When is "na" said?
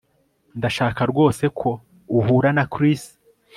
2.57-2.63